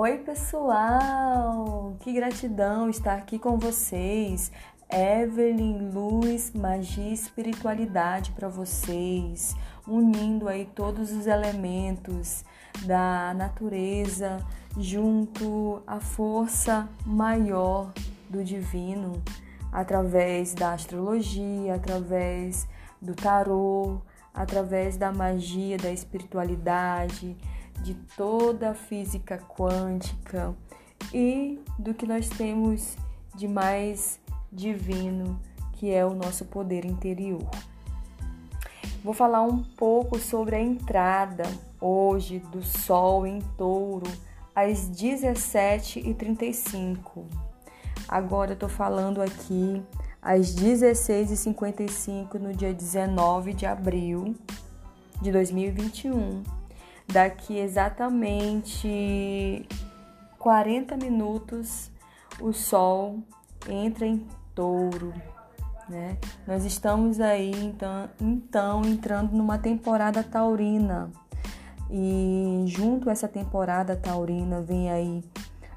[0.00, 1.96] Oi, pessoal!
[1.98, 4.52] Que gratidão estar aqui com vocês.
[4.88, 9.56] Evelyn, luz, magia e espiritualidade para vocês,
[9.88, 12.44] unindo aí todos os elementos
[12.86, 14.38] da natureza
[14.78, 17.92] junto à força maior
[18.30, 19.20] do divino,
[19.72, 22.68] através da astrologia, através
[23.02, 24.00] do tarô,
[24.32, 27.36] através da magia da espiritualidade,
[27.82, 30.54] de toda a física quântica
[31.12, 32.96] e do que nós temos
[33.34, 34.20] de mais
[34.52, 35.40] divino,
[35.74, 37.48] que é o nosso poder interior.
[39.02, 41.44] Vou falar um pouco sobre a entrada
[41.80, 44.10] hoje do Sol em Touro
[44.54, 47.24] às 17h35.
[48.08, 49.82] Agora eu tô falando aqui
[50.20, 54.34] às 16h55 no dia 19 de abril
[55.22, 56.57] de 2021.
[57.10, 59.66] Daqui exatamente
[60.38, 61.90] 40 minutos
[62.40, 63.18] o Sol
[63.68, 65.12] entra em touro.
[65.88, 66.18] Né?
[66.46, 71.10] Nós estamos aí então, então entrando numa temporada taurina
[71.90, 75.24] e junto a essa temporada taurina vem aí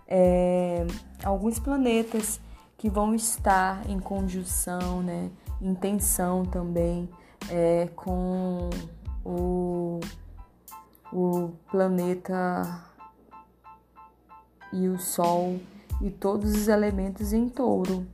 [0.06, 0.86] é,
[1.24, 2.42] alguns planetas
[2.78, 5.30] que vão estar em conjunção, né,
[5.62, 7.08] em tensão também
[7.50, 8.70] é, com
[9.24, 10.02] o,
[11.12, 12.84] o planeta
[14.72, 15.60] e o Sol
[16.02, 18.08] e todos os elementos em touro.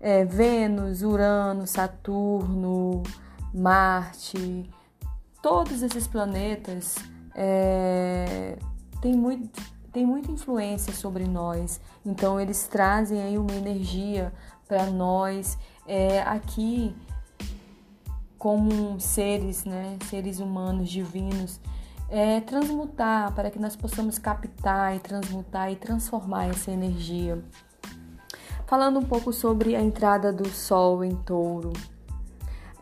[0.00, 3.02] É, Vênus, Urano, Saturno,
[3.52, 4.70] Marte,
[5.42, 6.96] todos esses planetas
[7.34, 8.58] é,
[9.02, 9.60] têm, muito,
[9.92, 11.80] têm muita influência sobre nós.
[12.04, 14.32] Então eles trazem aí uma energia
[14.66, 16.94] para nós é, aqui
[18.38, 21.60] como seres, né, seres humanos divinos
[22.10, 27.42] é, transmutar, para que nós possamos captar e transmutar e transformar essa energia.
[28.66, 31.72] Falando um pouco sobre a entrada do Sol em Touro.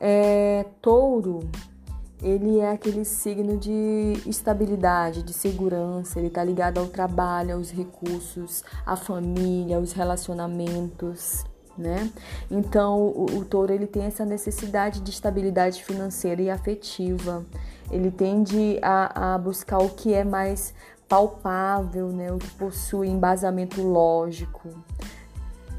[0.00, 1.48] É, touro,
[2.22, 8.64] ele é aquele signo de estabilidade, de segurança, ele está ligado ao trabalho, aos recursos,
[8.86, 11.44] à família, aos relacionamentos
[11.78, 12.10] né?
[12.50, 17.46] Então, o, o touro ele tem essa necessidade de estabilidade financeira e afetiva.
[17.90, 20.74] Ele tende a, a buscar o que é mais
[21.08, 22.32] palpável, né?
[22.32, 24.68] O que possui embasamento lógico.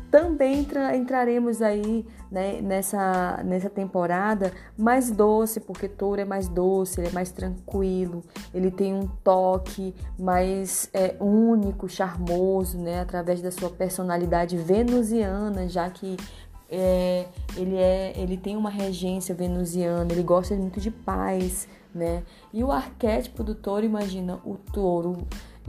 [0.09, 6.99] Também entra, entraremos aí né, nessa, nessa temporada mais doce, porque touro é mais doce,
[6.99, 13.51] ele é mais tranquilo, ele tem um toque mais é, único, charmoso, né, através da
[13.51, 16.17] sua personalidade venusiana, já que
[16.71, 22.23] é, ele, é, ele tem uma regência venusiana, ele gosta muito de paz, né?
[22.53, 25.17] E o arquétipo do touro, imagina, o touro,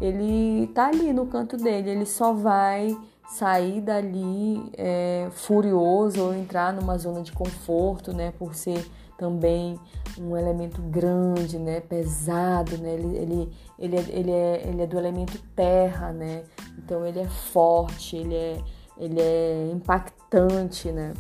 [0.01, 2.97] ele tá ali no canto dele, ele só vai
[3.29, 8.33] sair dali é, furioso ou entrar numa zona de conforto, né?
[8.39, 8.85] Por ser
[9.17, 9.79] também
[10.19, 11.81] um elemento grande, né?
[11.81, 12.95] Pesado, né?
[12.95, 16.43] Ele, ele, ele, é, ele, é, ele é do elemento terra, né?
[16.79, 18.59] Então ele é forte, ele é,
[18.99, 21.15] ele é impactante, né?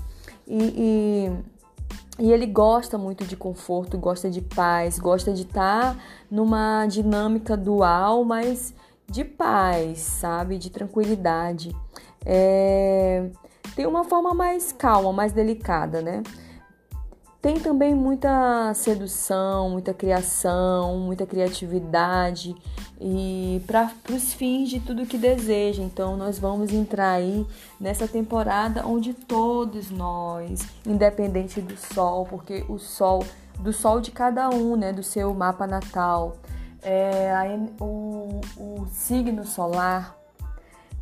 [0.47, 1.59] E, e,
[2.20, 6.00] e ele gosta muito de conforto, gosta de paz, gosta de estar tá
[6.31, 8.75] numa dinâmica dual, mas
[9.08, 10.58] de paz, sabe?
[10.58, 11.75] De tranquilidade.
[12.25, 13.31] É...
[13.75, 16.22] Tem uma forma mais calma, mais delicada, né?
[17.43, 22.55] Tem também muita sedução, muita criação, muita criatividade
[23.01, 25.83] e para os fins de tudo que deseja.
[25.83, 27.47] Então, nós vamos entrar aí
[27.81, 33.25] nessa temporada onde todos nós, independente do sol, porque o sol,
[33.59, 36.37] do sol de cada um, né, do seu mapa natal,
[36.83, 37.33] é,
[37.81, 40.15] o, o signo solar,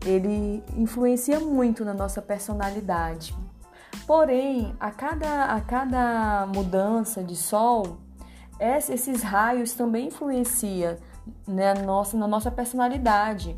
[0.07, 3.35] ele influencia muito na nossa personalidade.
[4.07, 7.99] Porém, a cada, a cada mudança de sol,
[8.59, 10.97] esses raios também influenciam
[11.47, 13.57] né, na, nossa, na nossa personalidade.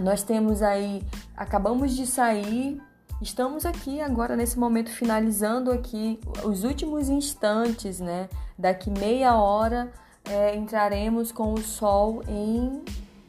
[0.00, 1.06] Nós temos aí,
[1.36, 2.82] acabamos de sair,
[3.22, 8.28] estamos aqui agora nesse momento finalizando aqui os últimos instantes, né?
[8.58, 9.92] Daqui meia hora
[10.24, 12.82] é, entraremos com o Sol em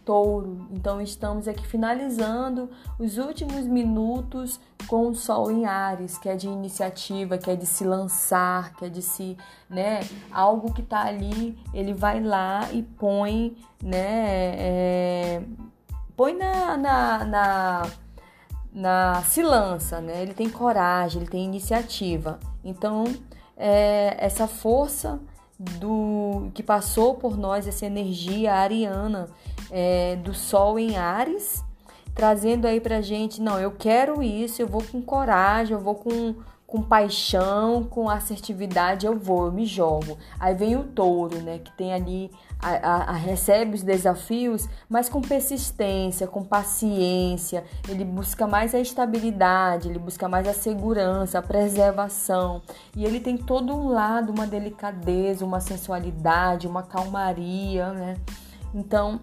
[0.05, 0.67] Touro.
[0.71, 2.69] Então estamos aqui finalizando
[2.99, 7.65] os últimos minutos com o Sol em Ares, que é de iniciativa, que é de
[7.65, 9.35] se lançar, que é de se,
[9.67, 15.43] né, algo que está ali, ele vai lá e põe, né, é,
[16.15, 17.91] põe na, na, na,
[18.71, 20.21] na se lança, né?
[20.21, 22.39] Ele tem coragem, ele tem iniciativa.
[22.63, 23.05] Então
[23.57, 25.19] é, essa força
[25.57, 29.29] do que passou por nós essa energia ariana
[29.77, 31.61] é, do Sol em Ares,
[32.13, 36.33] trazendo aí pra gente, não, eu quero isso, eu vou com coragem, eu vou com
[36.65, 40.17] com paixão, com assertividade, eu vou, eu me jogo.
[40.39, 45.07] Aí vem o touro, né, que tem ali, a, a, a, recebe os desafios, mas
[45.07, 47.63] com persistência, com paciência.
[47.87, 52.61] Ele busca mais a estabilidade, ele busca mais a segurança, a preservação.
[52.95, 58.15] E ele tem todo um lado, uma delicadeza, uma sensualidade, uma calmaria, né?
[58.73, 59.21] Então,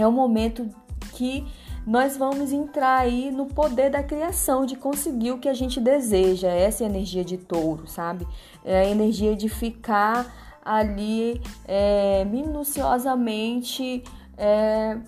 [0.00, 0.68] é um momento
[1.14, 1.44] que
[1.86, 6.48] nós vamos entrar aí no poder da criação, de conseguir o que a gente deseja.
[6.48, 8.26] Essa é a energia de touro, sabe?
[8.64, 10.26] É a energia de ficar
[10.62, 14.04] ali é, minuciosamente
[14.36, 14.98] é,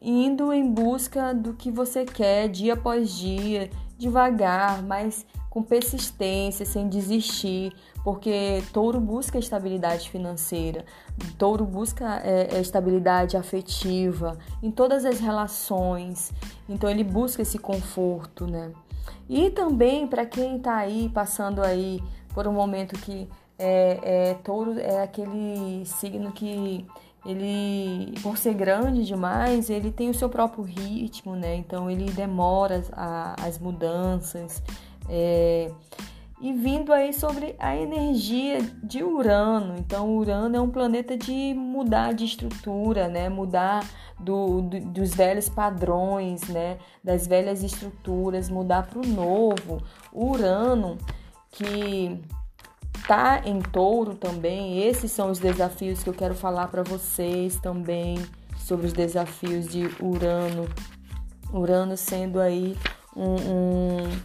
[0.00, 3.68] indo em busca do que você quer dia após dia,
[3.98, 7.72] devagar, mas com persistência, sem desistir,
[8.08, 10.82] porque touro busca estabilidade financeira,
[11.36, 16.32] touro busca é, é, estabilidade afetiva em todas as relações,
[16.66, 18.72] então ele busca esse conforto, né?
[19.28, 22.02] E também para quem está aí passando aí
[22.32, 23.28] por um momento que
[23.58, 26.86] é, é, touro é aquele signo que
[27.26, 31.56] ele, por ser grande demais, ele tem o seu próprio ritmo, né?
[31.56, 34.62] Então ele demora a, as mudanças.
[35.10, 35.70] É,
[36.40, 39.76] e vindo aí sobre a energia de Urano.
[39.76, 43.28] Então, Urano é um planeta de mudar de estrutura, né?
[43.28, 43.84] Mudar
[44.18, 46.78] do, do dos velhos padrões, né?
[47.02, 49.82] Das velhas estruturas, mudar para o novo.
[50.12, 50.96] Urano,
[51.50, 52.20] que
[53.06, 58.18] tá em touro também, esses são os desafios que eu quero falar para vocês também
[58.58, 60.68] sobre os desafios de Urano.
[61.52, 62.76] Urano sendo aí
[63.16, 64.20] um, um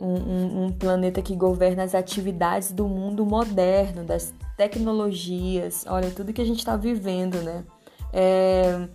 [0.00, 6.40] um, um, planeta que governa as atividades do mundo moderno, das tecnologias, olha, tudo que
[6.40, 7.64] a gente está vivendo, né?
[8.12, 8.88] É...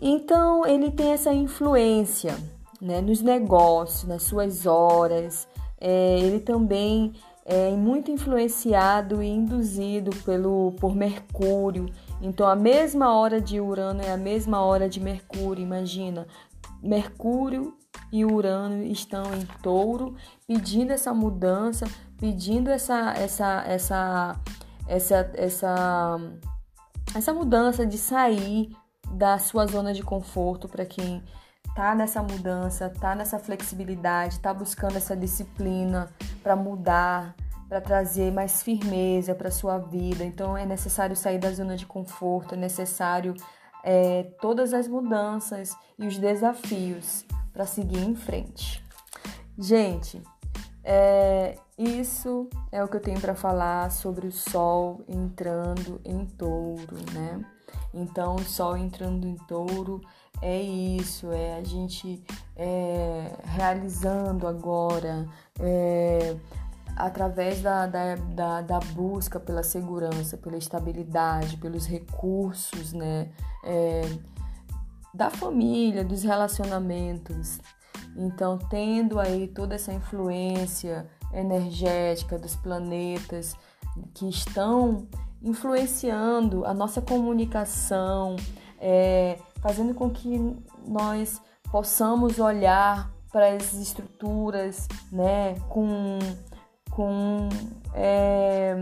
[0.00, 2.36] Então, ele tem essa influência
[2.80, 5.48] né, nos negócios, nas suas horas.
[5.80, 7.12] É, ele também
[7.44, 11.86] é muito influenciado e induzido pelo, por Mercúrio.
[12.20, 16.26] Então, a mesma hora de Urano é a mesma hora de Mercúrio, imagina.
[16.82, 17.74] Mercúrio
[18.12, 20.14] e Urano estão em touro,
[20.46, 21.86] pedindo essa mudança,
[22.18, 24.40] pedindo essa, essa, essa,
[24.86, 26.16] essa, essa,
[27.14, 28.70] essa mudança de sair
[29.10, 31.22] da sua zona de conforto para quem
[31.74, 36.08] tá nessa mudança, tá nessa flexibilidade, tá buscando essa disciplina
[36.42, 37.34] para mudar,
[37.68, 40.24] para trazer mais firmeza para sua vida.
[40.24, 43.34] Então é necessário sair da zona de conforto, é necessário
[43.82, 47.24] é, todas as mudanças e os desafios
[47.54, 48.84] para seguir em frente.
[49.56, 50.20] Gente,
[50.82, 56.96] é, isso é o que eu tenho para falar sobre o Sol entrando em touro,
[57.12, 57.40] né?
[57.94, 60.00] Então, o Sol entrando em touro
[60.42, 62.22] é isso, é a gente
[62.56, 65.26] é, realizando agora,
[65.60, 66.36] é,
[66.96, 73.30] através da, da, da, da, busca pela segurança, pela estabilidade, pelos recursos, né?
[75.14, 77.60] Da família, dos relacionamentos.
[78.16, 83.56] Então, tendo aí toda essa influência energética dos planetas
[84.14, 85.06] que estão
[85.42, 88.36] influenciando a nossa comunicação,
[88.80, 90.38] é, fazendo com que
[90.86, 96.18] nós possamos olhar para as estruturas né, com,
[96.90, 97.48] com,
[97.92, 98.78] é,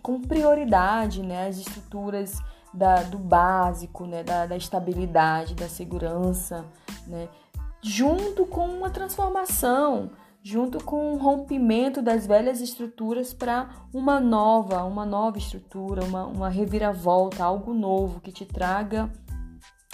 [0.00, 2.38] com prioridade, né, as estruturas
[2.72, 6.64] da, do básico, né, da, da estabilidade, da segurança,
[7.06, 7.28] né,
[7.82, 10.10] junto com uma transformação,
[10.42, 16.48] junto com um rompimento das velhas estruturas para uma nova, uma nova estrutura, uma, uma
[16.48, 19.10] reviravolta, algo novo que te traga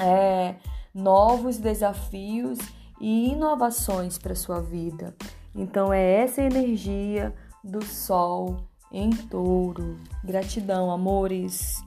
[0.00, 0.56] é,
[0.94, 2.58] novos desafios
[3.00, 5.14] e inovações para sua vida.
[5.54, 9.96] Então é essa energia do sol em touro.
[10.22, 11.82] Gratidão, amores.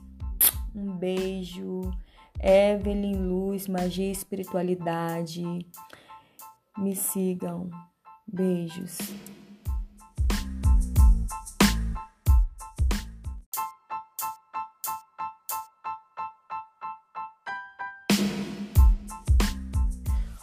[0.74, 1.90] Um beijo.
[2.40, 5.44] Evelyn Luz, Magia e Espiritualidade.
[6.76, 7.70] Me sigam.
[8.26, 8.98] Beijos.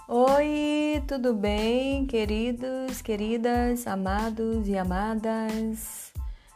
[0.08, 6.05] Oi, tudo bem, queridos, queridas, amados e amadas?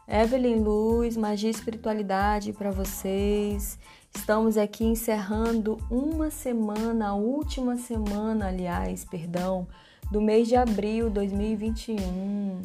[0.10, 3.78] Evelyn Luz, Magia e Espiritualidade para vocês.
[4.16, 9.68] Estamos aqui encerrando uma semana, a última semana, aliás, perdão,
[10.12, 12.60] do mês de abril de 2021.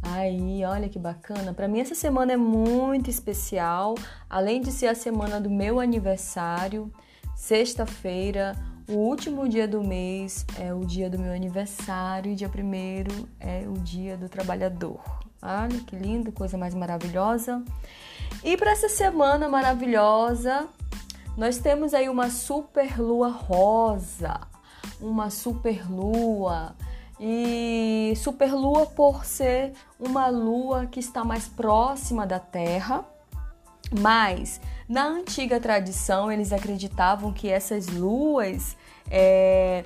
[0.00, 1.52] Aí, olha que bacana.
[1.52, 3.96] Para mim essa semana é muito especial,
[4.30, 6.88] além de ser a semana do meu aniversário,
[7.34, 8.54] sexta-feira,
[8.88, 13.64] o último dia do mês é o dia do meu aniversário e dia primeiro é
[13.66, 15.25] o dia do trabalhador.
[15.46, 17.62] Olha que lindo, coisa mais maravilhosa.
[18.42, 20.68] E para essa semana maravilhosa,
[21.36, 24.40] nós temos aí uma super lua rosa,
[25.00, 26.74] uma super lua
[27.20, 33.04] e superlua por ser uma lua que está mais próxima da Terra,
[34.00, 38.76] mas na antiga tradição eles acreditavam que essas luas
[39.08, 39.84] é,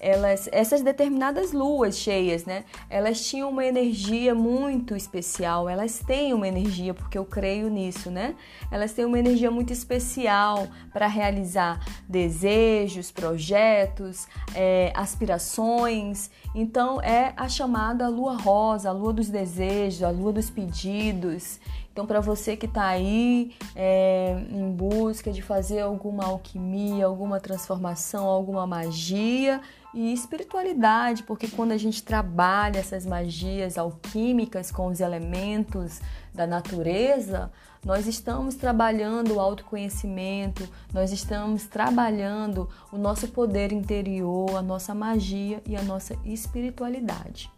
[0.00, 2.64] elas, essas determinadas luas cheias, né?
[2.88, 5.68] Elas tinham uma energia muito especial.
[5.68, 8.34] Elas têm uma energia, porque eu creio nisso, né?
[8.70, 16.30] Elas têm uma energia muito especial para realizar desejos, projetos, é, aspirações.
[16.54, 21.60] Então é a chamada lua rosa, a lua dos desejos, a lua dos pedidos.
[21.92, 28.26] Então, para você que está aí é, em busca de fazer alguma alquimia, alguma transformação,
[28.26, 29.60] alguma magia,
[29.92, 36.00] e espiritualidade, porque quando a gente trabalha essas magias alquímicas com os elementos
[36.32, 37.50] da natureza,
[37.84, 45.62] nós estamos trabalhando o autoconhecimento, nós estamos trabalhando o nosso poder interior, a nossa magia
[45.66, 47.50] e a nossa espiritualidade.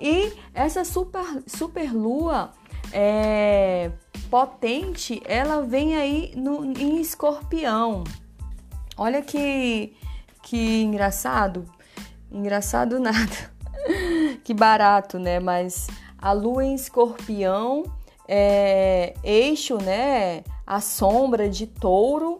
[0.00, 2.52] E essa super, super lua
[2.92, 3.90] é,
[4.30, 8.04] potente, ela vem aí no, em escorpião.
[8.96, 9.96] Olha que
[10.44, 11.64] que engraçado,
[12.30, 13.50] engraçado nada,
[14.44, 15.40] que barato, né?
[15.40, 17.84] Mas a lua em escorpião
[18.28, 20.44] é eixo, né?
[20.66, 22.38] A sombra de touro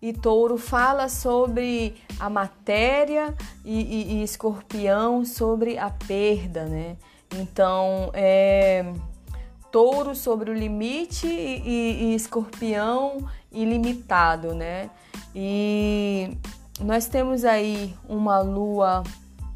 [0.00, 6.96] e touro fala sobre a matéria e, e, e escorpião sobre a perda, né?
[7.34, 8.92] Então, é,
[9.70, 14.90] touro sobre o limite e, e escorpião ilimitado, né?
[15.34, 16.36] E
[16.84, 19.02] nós temos aí uma lua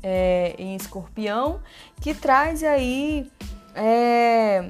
[0.03, 1.61] é, em escorpião
[2.01, 3.31] que traz aí
[3.75, 4.69] é,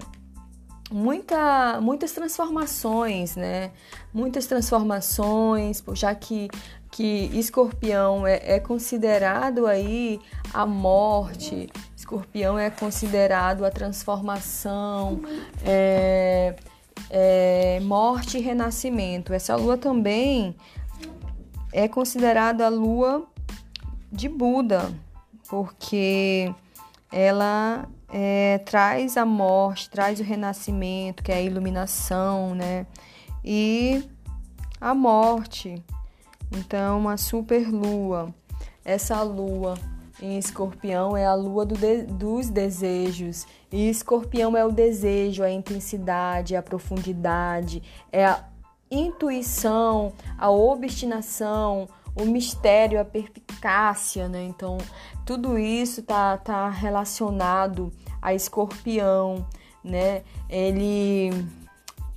[0.90, 3.70] muita, muitas transformações, né?
[4.12, 6.48] Muitas transformações, já que,
[6.90, 10.18] que escorpião é, é considerado aí
[10.52, 15.20] a morte, escorpião é considerado a transformação,
[15.64, 16.56] é,
[17.10, 19.32] é, morte e renascimento.
[19.32, 20.54] Essa lua também
[21.76, 23.26] é considerada a lua
[24.10, 24.94] de Buda,
[25.46, 26.50] porque
[27.12, 32.86] ela é, traz a morte, traz o renascimento, que é a iluminação, né?
[33.44, 34.02] E
[34.80, 35.84] a morte.
[36.50, 38.34] Então, uma super lua.
[38.82, 39.74] Essa lua
[40.22, 43.46] em escorpião é a lua do de, dos desejos.
[43.70, 48.42] E escorpião é o desejo, a intensidade, a profundidade, é a
[48.90, 54.44] intuição, a obstinação, o mistério, a perpicácia, né?
[54.44, 54.78] Então,
[55.24, 59.46] tudo isso tá, tá relacionado a escorpião,
[59.84, 60.22] né?
[60.48, 61.30] Ele,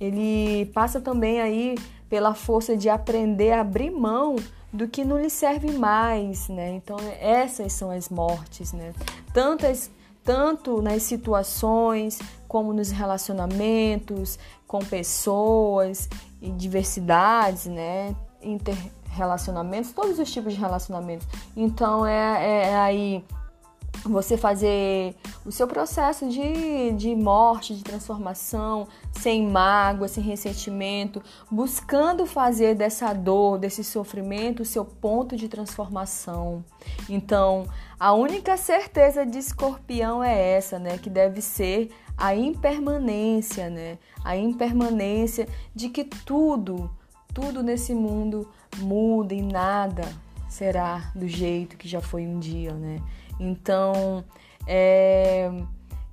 [0.00, 1.76] ele passa também aí
[2.08, 4.36] pela força de aprender a abrir mão
[4.72, 6.70] do que não lhe serve mais, né?
[6.70, 8.92] Então, essas são as mortes, né?
[9.34, 9.90] Tantas
[10.24, 16.08] tanto nas situações como nos relacionamentos com pessoas
[16.40, 18.14] e diversidades, né?
[18.42, 21.26] Interrelacionamentos, todos os tipos de relacionamentos.
[21.56, 23.24] Então é, é, é aí
[24.04, 32.24] você fazer o seu processo de, de morte, de transformação, sem mágoa, sem ressentimento, buscando
[32.24, 36.64] fazer dessa dor, desse sofrimento, o seu ponto de transformação.
[37.08, 37.66] Então,
[37.98, 40.96] a única certeza de escorpião é essa, né?
[40.96, 43.98] Que deve ser a impermanência, né?
[44.22, 46.90] A impermanência de que tudo,
[47.32, 48.46] tudo nesse mundo
[48.76, 50.06] muda e nada
[50.46, 53.00] será do jeito que já foi um dia, né?
[53.40, 54.22] Então,
[54.66, 55.50] é,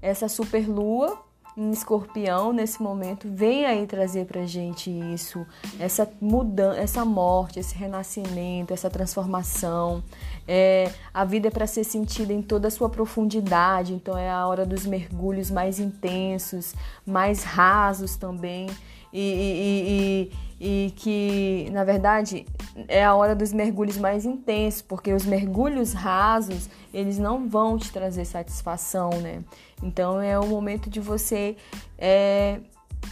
[0.02, 1.22] essa superlua
[1.58, 5.44] em escorpião nesse momento vem aí trazer pra gente isso,
[5.80, 10.04] essa mudança, essa morte, esse renascimento, essa transformação.
[10.48, 14.48] É, a vida é para ser sentida em toda a sua profundidade, então é a
[14.48, 16.74] hora dos mergulhos mais intensos,
[17.06, 18.68] mais rasos também.
[19.12, 22.46] e, e, e e que, na verdade,
[22.88, 27.92] é a hora dos mergulhos mais intensos, porque os mergulhos rasos, eles não vão te
[27.92, 29.44] trazer satisfação, né?
[29.84, 31.56] Então é o momento de você
[31.98, 32.60] é,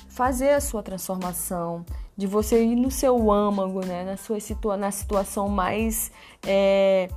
[0.09, 1.85] fazer a sua transformação,
[2.17, 4.03] de você ir no seu âmago, né?
[4.03, 6.11] Na sua situa na situação mais
[6.47, 7.09] é,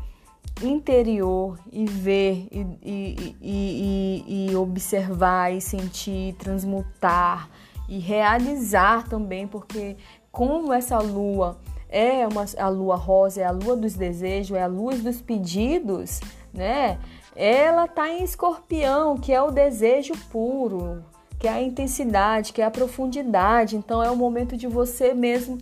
[0.62, 7.48] interior e ver e, e, e, e, observar e sentir, transmutar
[7.88, 9.96] e realizar também, porque
[10.30, 14.66] como essa lua é uma, a lua rosa, é a lua dos desejos, é a
[14.66, 16.20] luz dos pedidos,
[16.52, 16.98] né?
[17.34, 21.04] Ela tá em escorpião, que é o desejo puro,
[21.38, 23.76] que é a intensidade, que é a profundidade.
[23.76, 25.56] Então é o momento de você mesmo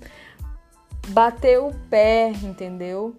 [1.08, 3.14] bater o pé, entendeu?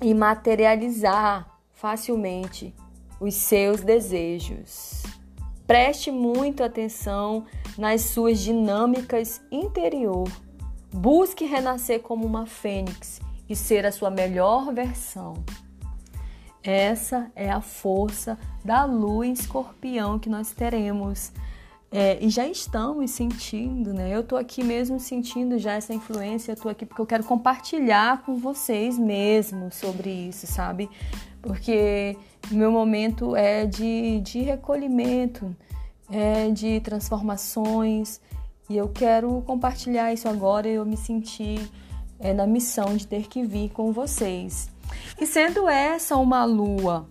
[0.00, 2.74] E materializar facilmente
[3.20, 5.02] os seus desejos.
[5.66, 7.46] Preste muita atenção
[7.78, 10.28] nas suas dinâmicas interior.
[10.92, 15.34] Busque renascer como uma fênix e ser a sua melhor versão.
[16.62, 21.32] Essa é a força da lua escorpião que nós teremos
[21.96, 24.10] é, e já estamos sentindo, né?
[24.10, 28.22] Eu tô aqui mesmo sentindo já essa influência, eu tô aqui porque eu quero compartilhar
[28.22, 30.90] com vocês mesmo sobre isso, sabe?
[31.40, 32.16] Porque
[32.50, 35.54] meu momento é de, de recolhimento,
[36.10, 38.20] é de transformações,
[38.68, 40.66] e eu quero compartilhar isso agora.
[40.66, 41.60] Eu me senti
[42.18, 44.68] é, na missão de ter que vir com vocês.
[45.20, 47.06] E sendo essa uma lua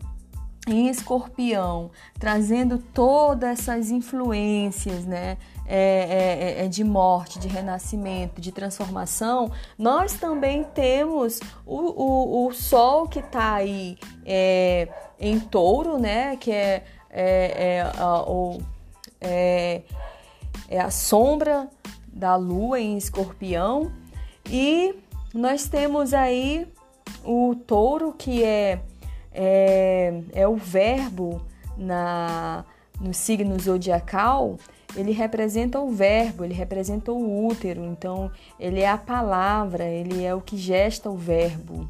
[0.67, 5.37] em escorpião, trazendo todas essas influências, né?
[5.65, 12.47] É, é, é, é, de morte, de renascimento, de transformação, nós também temos o, o,
[12.47, 16.35] o Sol que está aí é, em touro, né?
[16.35, 17.93] Que é, é, é,
[18.27, 18.59] o,
[19.21, 19.83] é
[20.79, 21.69] a sombra
[22.07, 23.91] da Lua em escorpião.
[24.49, 24.93] E
[25.33, 26.67] nós temos aí
[27.23, 28.81] o touro que é
[29.33, 31.41] é, é o verbo
[31.77, 32.65] na,
[32.99, 34.57] no signo zodiacal,
[34.95, 40.33] ele representa o verbo, ele representa o útero, então ele é a palavra, ele é
[40.35, 41.87] o que gesta o verbo,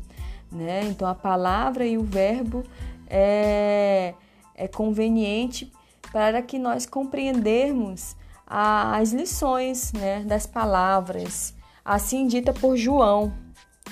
[0.51, 0.83] né?
[0.85, 2.63] Então a palavra e o verbo
[3.07, 4.13] é,
[4.55, 5.71] é conveniente
[6.11, 13.33] para que nós compreendermos as lições né, das palavras, assim dita por João.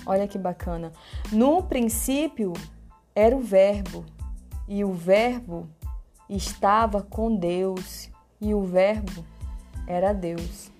[0.05, 0.91] Olha que bacana.
[1.31, 2.53] No princípio
[3.15, 4.05] era o Verbo,
[4.67, 5.69] e o Verbo
[6.29, 9.25] estava com Deus, e o Verbo
[9.85, 10.71] era Deus.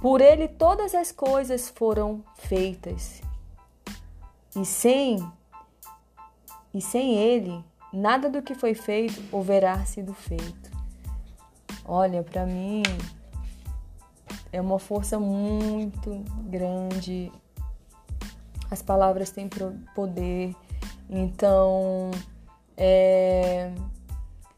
[0.00, 3.20] Por ele todas as coisas foram feitas,
[4.56, 5.26] e sem
[6.74, 10.70] e sem ele nada do que foi feito houverá sido feito.
[11.84, 12.82] Olha, para mim
[14.52, 17.32] é uma força muito grande.
[18.70, 19.48] As palavras têm
[19.94, 20.54] poder
[21.10, 22.10] então,
[22.76, 23.72] é,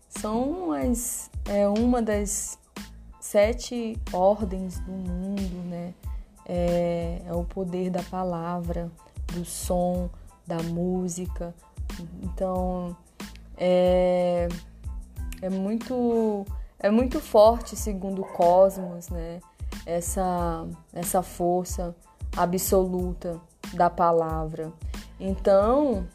[0.08, 2.58] são as, é uma das
[3.20, 5.94] sete ordens do mundo, né?
[6.44, 8.90] É, é o poder da palavra,
[9.32, 10.10] do som,
[10.46, 11.54] da música.
[12.22, 12.96] Então,
[13.56, 14.48] é,
[15.40, 16.44] é muito
[16.78, 19.40] é muito forte segundo o cosmos, né?
[19.86, 21.94] Essa essa força
[22.36, 23.40] absoluta
[23.74, 24.72] da palavra.
[25.20, 26.06] Então,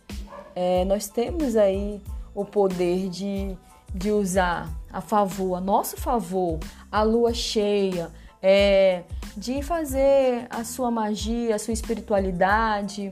[0.55, 2.01] é, nós temos aí
[2.33, 3.55] o poder de,
[3.93, 6.59] de usar a favor, a nosso favor,
[6.91, 8.09] a lua cheia,
[8.41, 9.03] é,
[9.35, 13.11] de fazer a sua magia, a sua espiritualidade.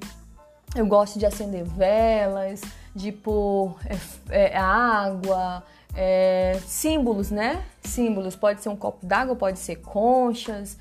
[0.76, 2.62] Eu gosto de acender velas,
[2.96, 3.76] de pôr
[4.30, 5.64] é, é, água,
[5.96, 7.64] é, símbolos, né?
[7.82, 10.78] Símbolos, pode ser um copo d'água, pode ser conchas,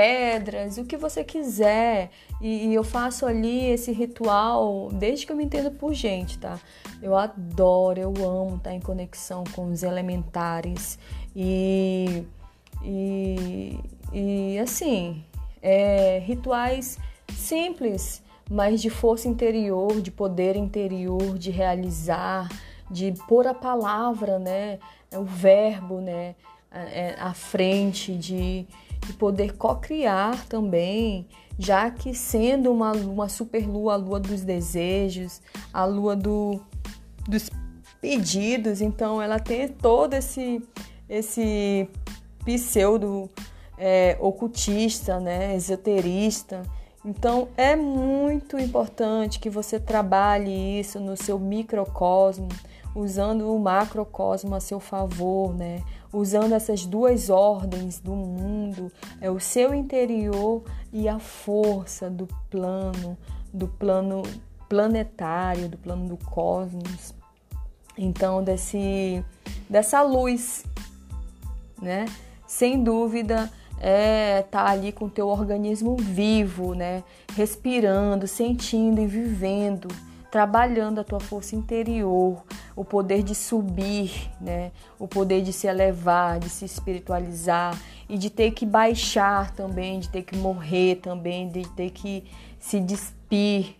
[0.00, 2.10] pedras, o que você quiser.
[2.40, 6.58] E, e, eu faço ali esse ritual desde que eu me entendo por gente, tá?
[7.02, 10.98] Eu adoro, eu amo estar em conexão com os elementares.
[11.36, 12.24] E,
[12.82, 13.78] e,
[14.10, 15.22] e assim,
[15.60, 16.98] é, rituais
[17.34, 22.48] simples, mas de força interior, de poder interior, de realizar,
[22.90, 24.78] de pôr a palavra, né?
[25.14, 26.34] O verbo, né?
[27.18, 28.66] À frente, de
[29.08, 31.26] e poder co-criar também,
[31.58, 35.40] já que sendo uma, uma super lua, a lua dos desejos,
[35.72, 36.60] a lua do,
[37.28, 37.50] dos
[38.00, 40.62] pedidos, então ela tem todo esse,
[41.08, 41.88] esse
[42.44, 43.28] pseudo
[43.76, 46.62] é, ocultista, né, esoterista.
[47.04, 52.48] Então é muito importante que você trabalhe isso no seu microcosmo,
[52.94, 55.82] usando o macrocosmo a seu favor, né?
[56.12, 63.16] Usando essas duas ordens do mundo, é o seu interior e a força do plano,
[63.52, 64.22] do plano
[64.68, 67.14] planetário, do plano do cosmos.
[67.96, 69.24] Então, desse,
[69.68, 70.64] dessa luz,
[71.80, 72.06] né?
[72.46, 77.04] Sem dúvida, é tá ali com o teu organismo vivo, né?
[77.34, 79.88] Respirando, sentindo e vivendo
[80.30, 82.44] trabalhando a tua força interior,
[82.76, 84.70] o poder de subir, né?
[84.98, 87.76] O poder de se elevar, de se espiritualizar
[88.08, 92.24] e de ter que baixar também, de ter que morrer também, de ter que
[92.58, 93.76] se despir,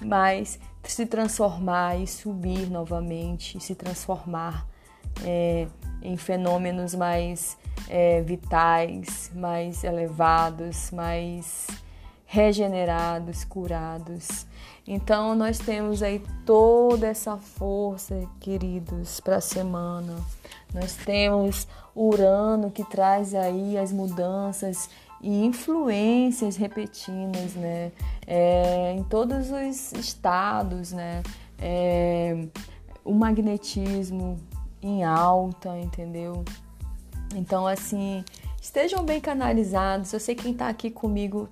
[0.00, 4.66] mas se transformar e subir novamente, se transformar
[5.22, 5.66] é,
[6.02, 7.58] em fenômenos mais
[7.88, 11.66] é, vitais, mais elevados, mais
[12.30, 14.46] regenerados, curados.
[14.86, 20.14] Então nós temos aí toda essa força, queridos, para a semana.
[20.72, 24.88] Nós temos Urano que traz aí as mudanças
[25.20, 27.90] e influências repetidas, né?
[28.24, 31.24] É, em todos os estados, né?
[31.58, 32.46] É,
[33.04, 34.38] o magnetismo
[34.80, 36.44] em alta, entendeu?
[37.34, 38.24] Então, assim,
[38.62, 40.12] estejam bem canalizados.
[40.12, 41.48] Eu sei que quem está aqui comigo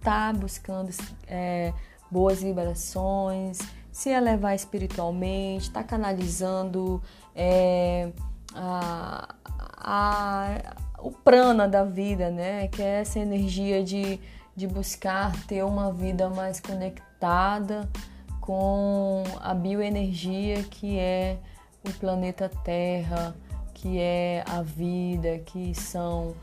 [0.00, 0.90] tá buscando
[1.26, 1.72] é,
[2.10, 3.58] boas vibrações,
[3.92, 7.02] se elevar espiritualmente, está canalizando
[7.34, 8.10] é,
[8.54, 9.34] a,
[9.76, 12.68] a, o prana da vida, né?
[12.68, 14.20] Que é essa energia de,
[14.56, 17.88] de buscar ter uma vida mais conectada
[18.40, 21.38] com a bioenergia que é
[21.86, 23.34] o planeta Terra,
[23.74, 26.34] que é a vida, que são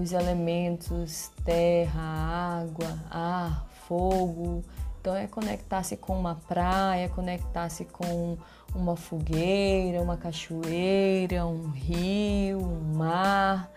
[0.00, 4.62] os elementos terra, água, ar, fogo.
[5.00, 8.38] Então é conectar-se com uma praia, conectar-se com
[8.74, 13.70] uma fogueira, uma cachoeira, um rio, um mar,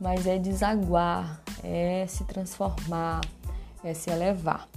[0.00, 3.20] mas é desaguar, é se transformar,
[3.82, 4.68] é se elevar.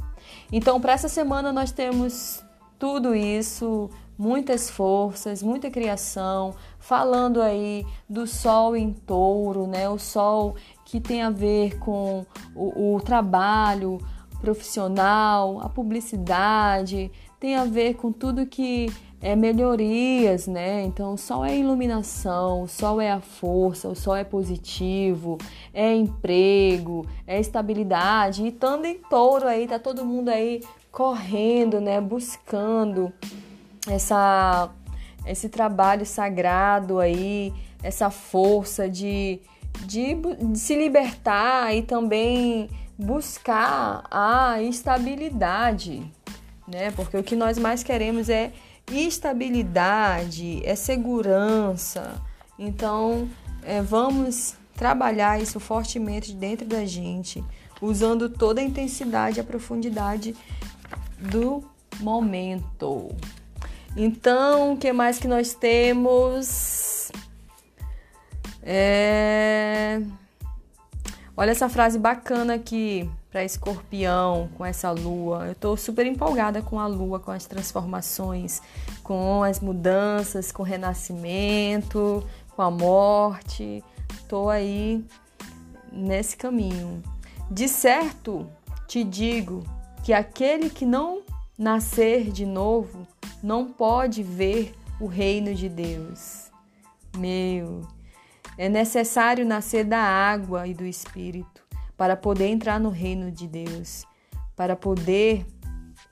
[0.51, 2.43] Então, para essa semana nós temos
[2.77, 9.87] tudo isso muitas forças, muita criação, falando aí do sol em touro, né?
[9.87, 12.25] O sol que tem a ver com
[12.55, 13.99] o, o trabalho
[14.41, 20.83] profissional, a publicidade, tem a ver com tudo que é melhorias, né?
[20.83, 25.37] Então, o sol é iluminação, o sol é a força, o sol é positivo,
[25.73, 28.43] é emprego, é estabilidade.
[28.43, 31.99] E estando em touro aí, tá todo mundo aí correndo, né?
[31.99, 33.11] Buscando
[33.87, 34.69] essa,
[35.25, 39.39] esse trabalho sagrado aí, essa força de,
[39.85, 46.11] de, de se libertar e também buscar a estabilidade,
[46.67, 46.91] né?
[46.91, 48.51] Porque o que nós mais queremos é
[48.91, 52.21] estabilidade, é segurança.
[52.57, 53.29] Então,
[53.63, 57.43] é, vamos trabalhar isso fortemente dentro da gente,
[57.81, 60.35] usando toda a intensidade e a profundidade
[61.19, 61.63] do
[61.99, 63.09] momento.
[63.99, 67.11] Então, o que mais que nós temos?
[68.61, 69.99] É...
[71.35, 75.47] Olha essa frase bacana aqui para escorpião com essa lua.
[75.47, 78.61] Eu estou super empolgada com a lua, com as transformações,
[79.01, 82.23] com as mudanças, com o renascimento,
[82.55, 83.83] com a morte.
[84.13, 85.03] Estou aí
[85.91, 87.01] nesse caminho.
[87.49, 88.47] De certo,
[88.87, 89.63] te digo
[90.03, 91.23] que aquele que não
[91.57, 93.07] nascer de novo
[93.41, 96.51] não pode ver o reino de Deus.
[97.17, 97.81] Meu,
[98.57, 104.05] é necessário nascer da água e do Espírito para poder entrar no reino de Deus,
[104.55, 105.45] para poder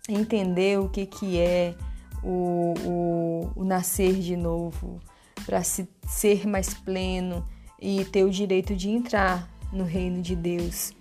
[0.08, 1.76] entender o que, que é
[2.24, 5.00] o, o, o nascer de novo,
[5.46, 7.46] para se, ser mais pleno
[7.80, 10.92] e ter o direito de entrar no reino de Deus.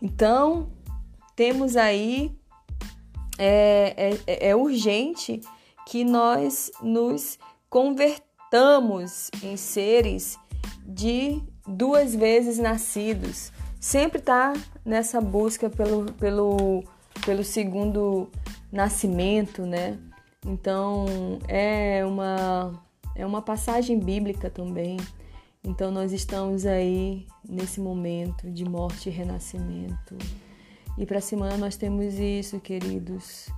[0.00, 0.70] Então,
[1.34, 2.35] temos aí
[3.38, 5.40] é, é, é urgente
[5.86, 7.38] que nós nos
[7.70, 10.38] convertamos em seres
[10.84, 13.52] de duas vezes nascidos.
[13.80, 14.52] Sempre está
[14.84, 16.82] nessa busca pelo, pelo,
[17.24, 18.28] pelo segundo
[18.72, 19.98] nascimento, né?
[20.44, 21.06] Então
[21.48, 22.72] é uma,
[23.14, 24.96] é uma passagem bíblica também.
[25.62, 30.16] Então nós estamos aí nesse momento de morte e renascimento.
[30.98, 33.48] E para a semana nós temos isso, queridos.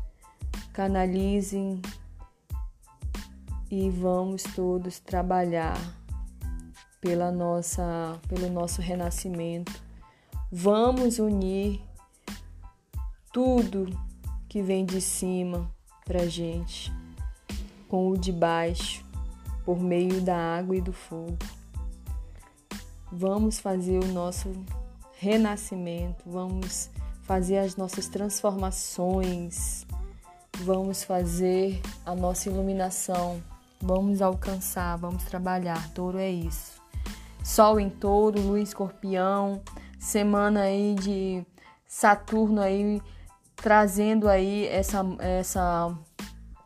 [0.73, 1.81] Canalizem
[3.71, 5.79] e vamos todos trabalhar
[7.01, 9.73] pela nossa, pelo nosso renascimento.
[10.51, 11.81] Vamos unir
[13.33, 13.87] tudo
[14.49, 15.71] que vem de cima
[16.05, 16.93] para gente
[17.89, 19.05] com o de baixo
[19.65, 21.39] por meio da água e do fogo.
[23.13, 24.51] Vamos fazer o nosso
[25.19, 26.91] renascimento, vamos
[27.29, 29.87] fazer as nossas transformações,
[30.61, 33.43] vamos fazer a nossa iluminação,
[33.79, 35.93] vamos alcançar, vamos trabalhar.
[35.93, 36.81] Touro é isso.
[37.45, 39.61] Sol em touro, lua em escorpião,
[39.99, 41.45] semana aí de
[41.87, 43.03] Saturno aí
[43.55, 45.95] trazendo aí essa, essa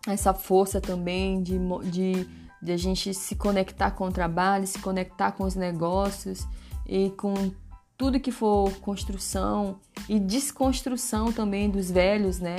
[0.07, 1.59] essa força também de,
[1.91, 2.29] de,
[2.63, 6.47] de a gente se conectar com o trabalho, se conectar com os negócios
[6.87, 7.53] e com
[7.97, 9.79] tudo que for construção
[10.09, 12.57] e desconstrução também dos velhos, né?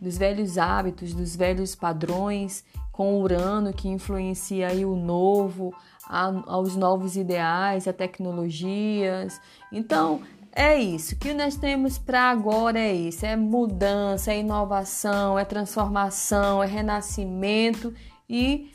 [0.00, 5.74] Dos velhos hábitos, dos velhos padrões, com Urano que influencia aí o novo,
[6.06, 9.40] a, aos novos ideais, a tecnologias.
[9.72, 10.20] Então,
[10.54, 11.14] é isso.
[11.14, 16.66] O que nós temos para agora é isso: é mudança, é inovação, é transformação, é
[16.66, 17.94] renascimento
[18.28, 18.70] e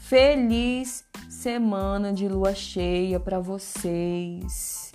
[0.00, 4.91] feliz semana de lua cheia para vocês,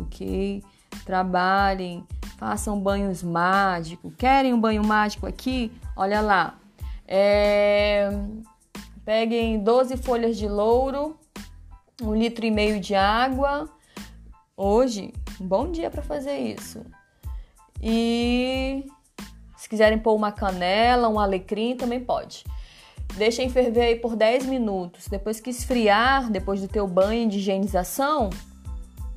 [0.00, 0.62] ok?
[1.04, 2.06] Trabalhem,
[2.38, 4.12] façam banhos mágicos.
[4.16, 5.72] Querem um banho mágico aqui?
[5.96, 6.58] Olha lá.
[7.06, 8.10] É...
[9.04, 11.16] Peguem 12 folhas de louro,
[12.02, 13.68] um litro e meio de água.
[14.56, 16.84] Hoje, um bom dia para fazer isso.
[17.82, 18.84] E
[19.56, 22.44] se quiserem pôr uma canela, um alecrim, também pode.
[23.16, 25.08] Deixem ferver aí por 10 minutos.
[25.08, 28.30] Depois que esfriar, depois do teu banho de higienização,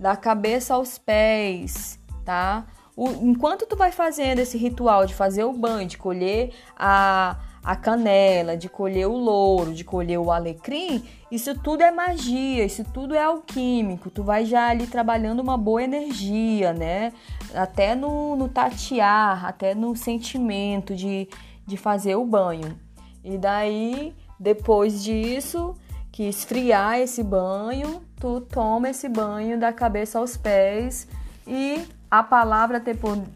[0.01, 2.65] da cabeça aos pés, tá?
[2.97, 7.75] O, enquanto tu vai fazendo esse ritual de fazer o banho, de colher a a
[7.75, 13.13] canela, de colher o louro, de colher o alecrim, isso tudo é magia, isso tudo
[13.13, 14.09] é alquímico.
[14.09, 17.13] Tu vai já ali trabalhando uma boa energia, né?
[17.53, 21.29] Até no, no tatear, até no sentimento de,
[21.65, 22.79] de fazer o banho.
[23.23, 25.75] E daí, depois disso,
[26.11, 31.07] que esfriar esse banho, tu toma esse banho da cabeça aos pés
[31.45, 32.81] e a palavra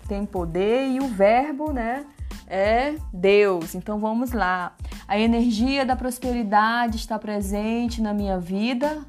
[0.08, 2.06] tem poder e o verbo, né?
[2.48, 3.76] é Deus.
[3.76, 4.76] Então vamos lá.
[5.08, 9.06] A energia da prosperidade está presente na minha vida.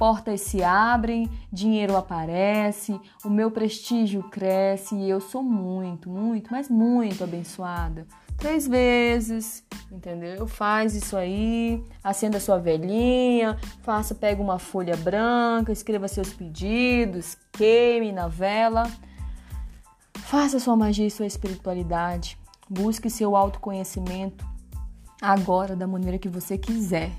[0.00, 6.70] Portas se abrem, dinheiro aparece, o meu prestígio cresce e eu sou muito, muito, mas
[6.70, 8.06] muito abençoada.
[8.38, 10.48] Três vezes, entendeu?
[10.48, 18.10] Faz isso aí, acenda sua velhinha, faça, pega uma folha branca, escreva seus pedidos, queime
[18.10, 18.90] na vela.
[20.14, 22.38] Faça sua magia e sua espiritualidade.
[22.70, 24.48] Busque seu autoconhecimento
[25.20, 27.12] agora da maneira que você quiser.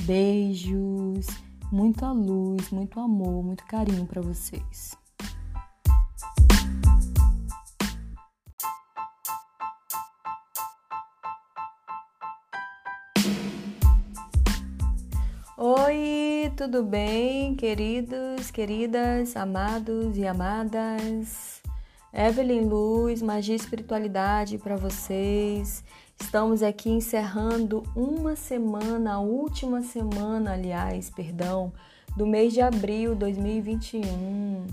[0.00, 1.26] Beijos,
[1.70, 4.98] muita luz, muito amor, muito carinho para vocês.
[15.56, 21.62] Oi, tudo bem, queridos, queridas, amados e amadas?
[22.12, 25.84] Evelyn Luz, Magia e Espiritualidade para vocês.
[26.20, 31.72] Estamos aqui encerrando uma semana, a última semana, aliás, perdão,
[32.16, 34.66] do mês de abril de 2021.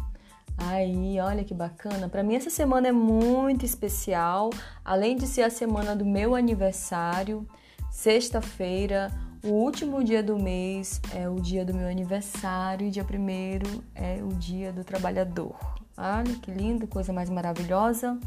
[0.56, 2.10] Aí, olha que bacana.
[2.10, 4.52] Para mim essa semana é muito especial,
[4.86, 7.48] além de ser a semana do meu aniversário,
[7.90, 9.12] sexta-feira,
[9.44, 14.20] o último dia do mês é o dia do meu aniversário e dia primeiro é
[14.22, 15.77] o dia do trabalhador.
[15.98, 18.20] Olha que linda, coisa mais maravilhosa.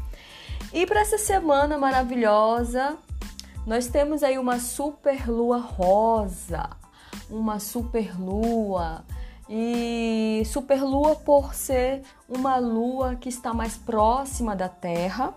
[0.73, 2.97] E para essa semana maravilhosa,
[3.65, 6.69] nós temos aí uma super lua rosa,
[7.29, 9.05] uma super lua.
[9.49, 15.33] E super lua por ser uma lua que está mais próxima da Terra,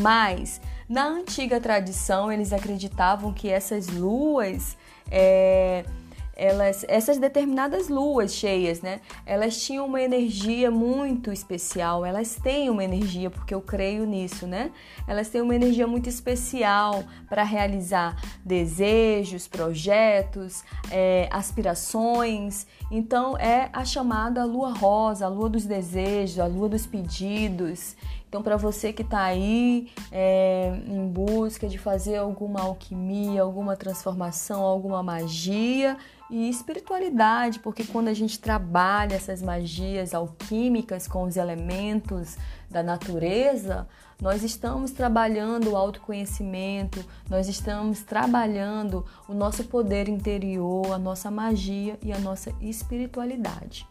[0.00, 4.76] mas na antiga tradição eles acreditavam que essas luas
[5.10, 5.84] é,
[6.34, 9.00] elas, essas determinadas luas cheias, né?
[9.26, 12.04] Elas tinham uma energia muito especial.
[12.04, 14.70] Elas têm uma energia, porque eu creio nisso, né?
[15.06, 22.66] Elas têm uma energia muito especial para realizar desejos, projetos, é, aspirações.
[22.90, 27.96] Então é a chamada lua rosa, a lua dos desejos, a lua dos pedidos.
[28.32, 34.62] Então, para você que está aí é, em busca de fazer alguma alquimia, alguma transformação,
[34.62, 35.98] alguma magia,
[36.32, 42.38] e espiritualidade, porque quando a gente trabalha essas magias alquímicas com os elementos
[42.70, 43.86] da natureza,
[44.18, 51.98] nós estamos trabalhando o autoconhecimento, nós estamos trabalhando o nosso poder interior, a nossa magia
[52.02, 53.86] e a nossa espiritualidade.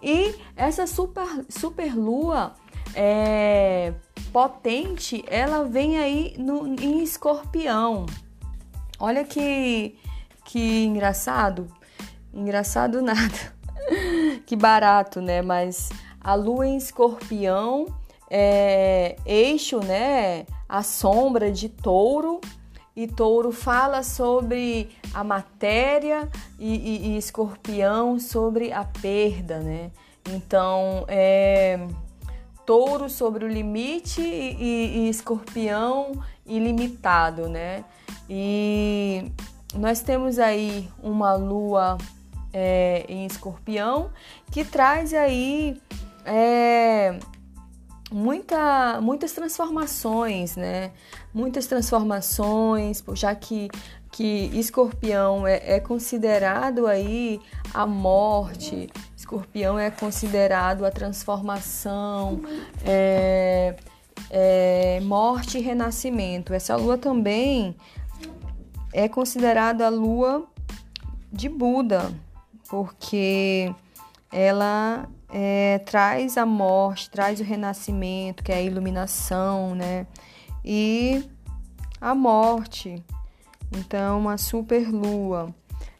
[0.00, 2.54] E essa super, super lua
[2.94, 3.92] é,
[4.32, 8.06] potente, ela vem aí no, em escorpião.
[9.00, 9.98] Olha que
[10.52, 11.66] que engraçado,
[12.30, 13.54] engraçado nada,
[14.44, 15.40] que barato, né?
[15.40, 15.88] Mas
[16.20, 17.86] a lua em escorpião
[18.30, 20.44] é eixo, né?
[20.68, 22.38] A sombra de touro
[22.94, 29.90] e touro fala sobre a matéria e, e, e escorpião sobre a perda, né?
[30.28, 31.80] Então, é,
[32.66, 36.12] touro sobre o limite e, e, e escorpião
[36.44, 37.86] ilimitado, né?
[38.28, 39.32] E
[39.74, 41.98] nós temos aí uma lua
[42.52, 44.10] é, em escorpião
[44.50, 45.80] que traz aí
[46.24, 47.18] é,
[48.10, 50.92] muita, muitas transformações, né?
[51.32, 53.70] Muitas transformações, já que,
[54.10, 57.40] que escorpião é, é considerado aí
[57.72, 62.42] a morte, escorpião é considerado a transformação,
[62.84, 63.74] é,
[64.30, 66.52] é, morte e renascimento.
[66.52, 67.74] Essa lua também
[68.92, 70.46] é considerada a lua
[71.32, 72.12] de Buda,
[72.68, 73.74] porque
[74.30, 80.06] ela é, traz a morte, traz o renascimento, que é a iluminação, né?
[80.64, 81.24] E
[82.00, 83.02] a morte.
[83.74, 85.54] Então, uma super lua.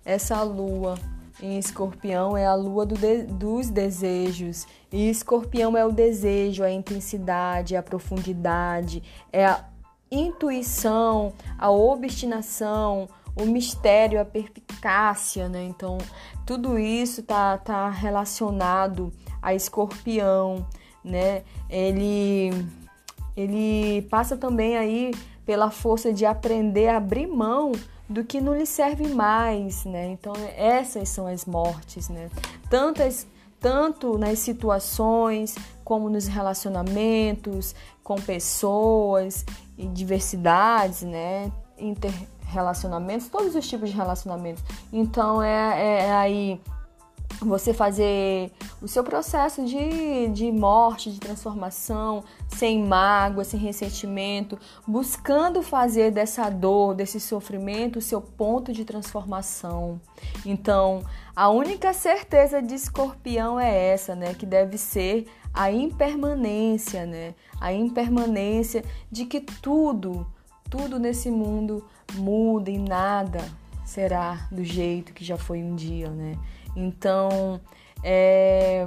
[0.04, 0.98] Essa lua
[1.42, 4.66] em escorpião é a lua do de, dos desejos.
[4.92, 9.02] E escorpião é o desejo, a intensidade, a profundidade,
[9.32, 9.64] é a
[10.12, 15.64] intuição, a obstinação, o mistério, a perpicácia, né?
[15.64, 15.98] Então,
[16.44, 20.66] tudo isso tá, tá relacionado a escorpião,
[21.02, 21.42] né?
[21.68, 22.50] Ele,
[23.36, 25.12] ele passa também aí
[25.46, 27.72] pela força de aprender a abrir mão
[28.08, 30.08] do que não lhe serve mais, né?
[30.08, 32.28] Então, essas são as mortes, né?
[32.68, 33.26] Tantas
[33.62, 39.46] tanto nas situações como nos relacionamentos com pessoas
[39.78, 41.50] e diversidades, né?
[41.78, 44.62] Interrelacionamentos, todos os tipos de relacionamentos.
[44.92, 46.60] Então é, é, é aí
[47.40, 55.62] você fazer o seu processo de, de morte, de transformação, sem mágoa, sem ressentimento, buscando
[55.62, 60.00] fazer dessa dor, desse sofrimento, o seu ponto de transformação.
[60.44, 61.02] Então,
[61.34, 64.34] a única certeza de escorpião é essa, né?
[64.34, 67.34] Que deve ser a impermanência, né?
[67.60, 70.26] A impermanência de que tudo,
[70.68, 73.40] tudo nesse mundo muda e nada
[73.84, 76.38] será do jeito que já foi um dia, né?
[76.76, 77.60] Então,
[78.02, 78.86] é,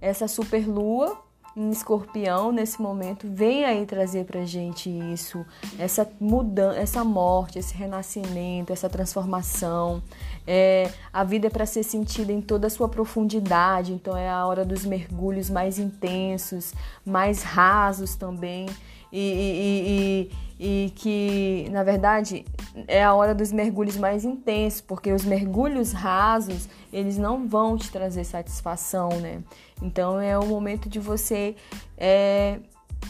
[0.00, 1.22] essa superlua
[1.56, 5.44] em escorpião nesse momento vem aí trazer pra gente isso,
[5.78, 10.02] essa mudança, essa morte, esse renascimento, essa transformação.
[10.46, 14.44] É, a vida é para ser sentida em toda a sua profundidade, então é a
[14.46, 16.72] hora dos mergulhos mais intensos,
[17.04, 18.66] mais rasos também.
[19.12, 22.44] e, e, e e que, na verdade,
[22.86, 27.90] é a hora dos mergulhos mais intensos, porque os mergulhos rasos, eles não vão te
[27.90, 29.42] trazer satisfação, né?
[29.82, 31.56] Então é o momento de você
[31.98, 32.60] é,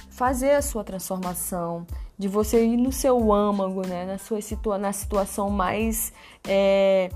[0.09, 1.87] fazer a sua transformação,
[2.19, 4.07] de você ir no seu âmago, né?
[4.07, 6.11] Na sua situa na situação mais
[6.49, 7.11] é,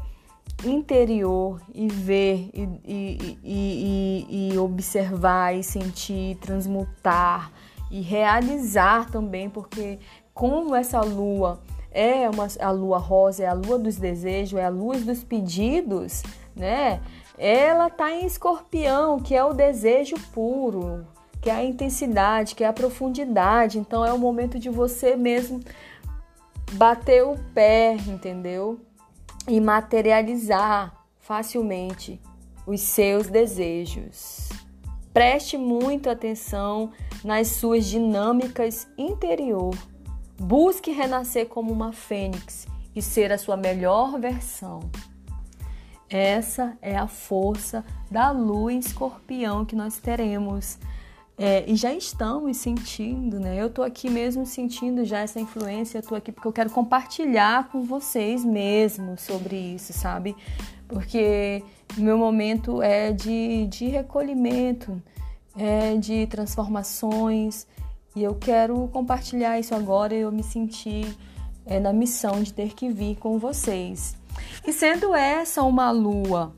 [0.67, 7.51] interior e ver e, e, e, e observar e sentir, transmutar
[7.91, 9.99] e realizar também, porque
[10.37, 11.59] como essa lua
[11.91, 16.23] é uma, a lua rosa, é a lua dos desejos, é a luz dos pedidos,
[16.55, 17.01] né?
[17.39, 21.07] Ela tá em escorpião, que é o desejo puro,
[21.41, 23.79] que é a intensidade, que é a profundidade.
[23.79, 25.63] Então é o momento de você mesmo
[26.73, 28.79] bater o pé, entendeu?
[29.49, 32.21] E materializar facilmente
[32.67, 34.51] os seus desejos.
[35.15, 36.91] Preste muita atenção
[37.25, 39.75] nas suas dinâmicas interior
[40.39, 44.81] Busque renascer como uma fênix e ser a sua melhor versão.
[46.09, 50.79] Essa é a força da lua em escorpião que nós teremos.
[51.39, 53.61] É, e já estamos sentindo, né?
[53.61, 57.69] Eu tô aqui mesmo sentindo já essa influência, eu tô aqui porque eu quero compartilhar
[57.69, 60.35] com vocês mesmo sobre isso, sabe?
[60.89, 61.63] Porque
[61.99, 65.03] meu momento é de, de recolhimento,
[65.59, 67.67] é de transformações,
[68.17, 70.15] e eu quero compartilhar isso agora.
[70.15, 71.07] Eu me senti
[71.67, 74.17] é, na missão de ter que vir com vocês.
[74.67, 76.55] E sendo essa uma lua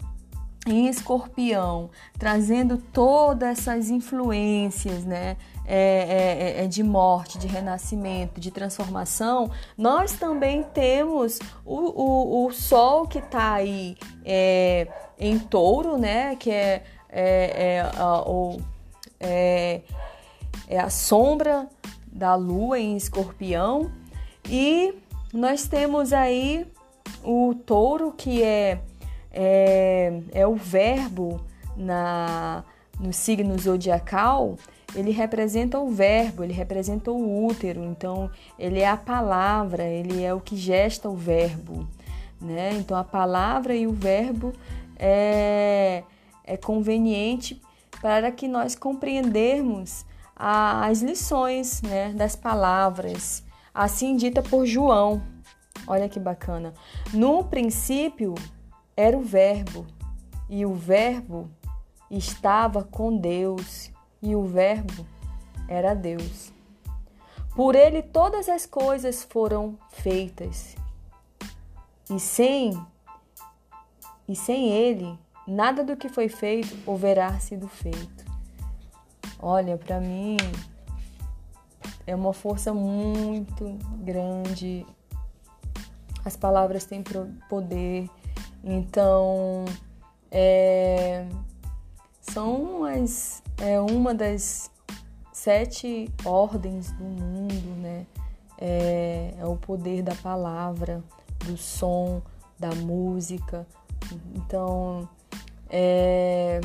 [0.67, 5.37] em escorpião, trazendo todas essas influências, né?
[5.71, 12.53] É, é, é, de morte, de renascimento, de transformação, nós também temos o, o, o
[12.53, 13.95] Sol que está aí
[14.25, 14.89] é,
[15.19, 16.37] em touro, né?
[16.37, 18.59] Que é, é, é o,
[20.67, 21.69] é, a sombra
[22.11, 23.91] da lua em escorpião.
[24.49, 24.95] E
[25.33, 26.67] nós temos aí
[27.23, 28.81] o touro, que é,
[29.31, 31.41] é, é o verbo
[31.77, 32.65] na,
[32.99, 34.57] no signo zodiacal.
[34.95, 40.33] Ele representa o verbo, ele representa o útero, então ele é a palavra, ele é
[40.33, 41.87] o que gesta o verbo.
[42.41, 42.71] Né?
[42.75, 44.53] Então a palavra e o verbo
[44.99, 46.03] é,
[46.45, 47.61] é conveniente
[48.01, 50.07] para que nós compreendermos
[50.39, 53.43] as lições né, das palavras,
[53.75, 55.21] assim dita por João.
[55.87, 56.73] Olha que bacana.
[57.13, 58.35] No princípio
[58.97, 59.87] era o Verbo,
[60.49, 61.51] e o Verbo
[62.11, 63.91] estava com Deus,
[64.23, 65.05] e o Verbo
[65.67, 66.53] era Deus.
[67.57, 70.77] Por ele todas as coisas foram feitas,
[72.09, 72.81] e sem
[74.29, 78.28] e sem ele nada do que foi feito houverá sido feito.
[79.41, 80.37] Olha, para mim
[82.07, 84.85] é uma força muito grande.
[86.25, 87.03] As palavras têm
[87.49, 88.11] poder,
[88.65, 89.65] então
[90.31, 91.27] é,
[92.21, 94.71] são as, é uma das
[95.33, 98.07] sete ordens do mundo, né?
[98.61, 101.03] É, é o poder da palavra,
[101.47, 102.21] do som,
[102.59, 103.67] da música.
[104.35, 105.09] Então
[105.71, 106.61] é,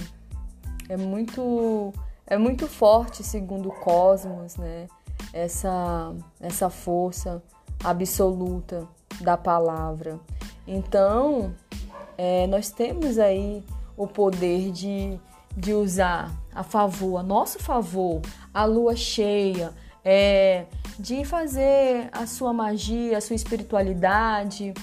[0.89, 1.93] é muito
[2.26, 4.88] é muito forte segundo o cosmos, né?
[5.32, 7.41] Essa essa força
[7.84, 8.88] absoluta
[9.21, 10.19] da palavra.
[10.67, 11.53] Então
[12.17, 13.63] é, nós temos aí
[13.97, 15.19] o poder de,
[15.55, 18.21] de usar a favor, a nosso favor,
[18.53, 20.65] a lua cheia, é,
[20.99, 24.74] de fazer a sua magia, a sua espiritualidade.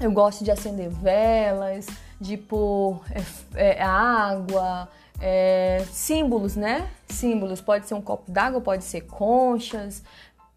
[0.00, 1.86] Eu gosto de acender velas,
[2.20, 3.00] de pôr
[3.54, 4.88] é, é, água,
[5.20, 6.88] é, símbolos, né?
[7.08, 10.02] Símbolos, pode ser um copo d'água, pode ser conchas,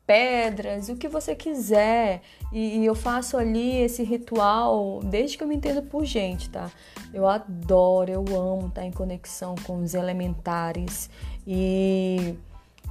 [0.07, 2.21] pedras, o que você quiser.
[2.51, 6.71] E, e, eu faço ali esse ritual desde que eu me entendo por gente, tá?
[7.13, 11.09] Eu adoro, eu amo estar em conexão com os elementares.
[11.45, 12.35] E,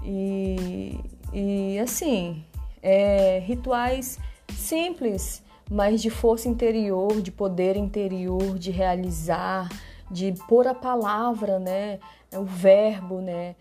[0.04, 1.00] e,
[1.32, 2.44] e assim,
[2.82, 4.18] é, rituais
[4.52, 9.68] simples, mas de força interior, de poder interior, de realizar,
[10.10, 11.98] de pôr a palavra, né?
[12.32, 13.54] O verbo, né?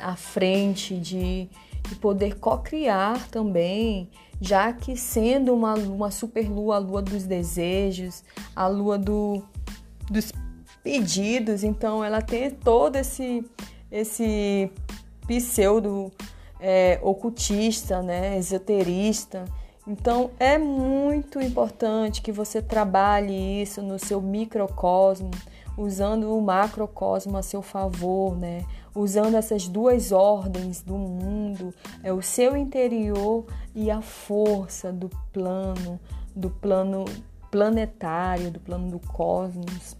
[0.00, 1.48] À frente, de
[1.90, 4.08] e poder co-criar também,
[4.40, 8.22] já que sendo uma, uma super lua, a lua dos desejos,
[8.54, 9.42] a lua do,
[10.10, 10.32] dos
[10.82, 13.44] pedidos, então ela tem todo esse,
[13.90, 14.70] esse
[15.26, 16.12] pseudo
[16.60, 19.44] é, ocultista, né, esoterista.
[19.86, 25.30] Então é muito importante que você trabalhe isso no seu microcosmo,
[25.78, 28.64] usando o macrocosmo a seu favor, né?
[28.94, 31.72] usando essas duas ordens do mundo,
[32.02, 36.00] é o seu interior e a força do plano,
[36.34, 37.04] do plano
[37.48, 39.96] planetário, do plano do cosmos.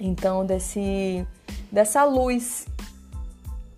[0.00, 1.24] Então, desse,
[1.70, 2.66] dessa luz,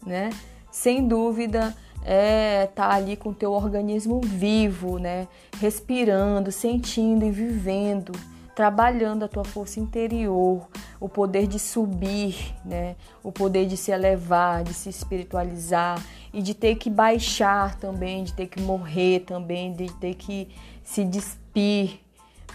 [0.04, 0.30] né?
[0.70, 5.28] Sem dúvida, é tá ali com o teu organismo vivo, né?
[5.58, 8.12] Respirando, sentindo e vivendo
[8.54, 12.96] trabalhando a tua força interior, o poder de subir, né?
[13.22, 18.32] O poder de se elevar, de se espiritualizar e de ter que baixar também, de
[18.32, 20.48] ter que morrer também, de ter que
[20.82, 22.00] se despir,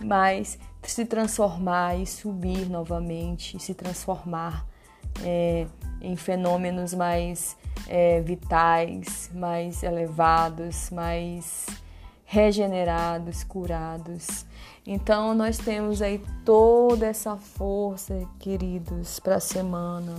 [0.01, 4.65] mas se transformar e subir novamente, se transformar
[5.23, 5.65] é,
[6.01, 11.65] em fenômenos mais é, vitais, mais elevados, mais
[12.35, 14.45] regenerados, curados.
[14.85, 20.13] Então nós temos aí toda essa força, queridos, para a semana.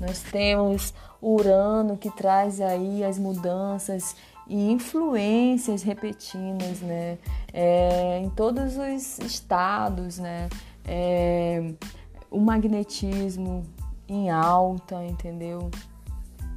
[0.00, 0.92] Nós temos
[1.22, 4.16] Urano que traz aí as mudanças
[4.48, 7.16] e influências repetidas, né?
[7.52, 10.48] É, em todos os estados, né?
[10.84, 11.74] É,
[12.28, 13.64] o magnetismo
[14.08, 15.70] em alta, entendeu?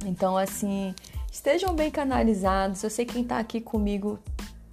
[0.04, 0.92] Então, assim,
[1.30, 2.82] estejam bem canalizados.
[2.82, 4.18] Eu sei quem está aqui comigo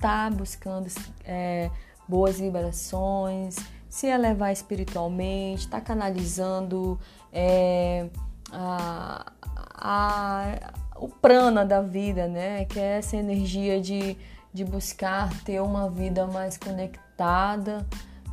[0.03, 0.87] tá buscando
[1.23, 1.71] é,
[2.05, 3.55] boas vibrações,
[3.87, 6.99] se elevar espiritualmente, está canalizando
[7.31, 8.07] é,
[8.51, 9.31] a,
[9.73, 12.65] a, o prana da vida, né?
[12.65, 14.17] Que é essa energia de,
[14.53, 17.87] de buscar ter uma vida mais conectada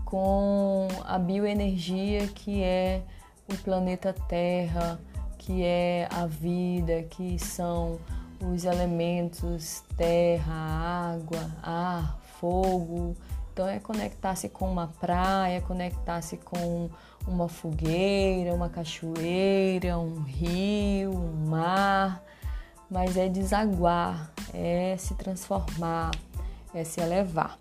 [0.05, 3.01] com a bioenergia que é
[3.49, 4.99] o planeta Terra,
[5.39, 8.01] que é a vida, que são
[8.41, 13.15] os elementos terra, água, ar, fogo,
[13.53, 16.89] então é conectar-se com uma praia, conectar-se com
[17.27, 22.23] uma fogueira, uma cachoeira, um rio, um mar,
[22.91, 26.11] mas é desaguar, é se transformar,
[26.75, 27.59] é se elevar.